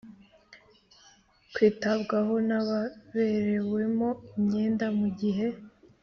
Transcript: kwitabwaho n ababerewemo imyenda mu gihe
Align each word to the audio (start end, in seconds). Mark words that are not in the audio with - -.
kwitabwaho 1.53 2.33
n 2.47 2.49
ababerewemo 2.59 4.09
imyenda 4.37 4.85
mu 4.99 5.07
gihe 5.19 5.47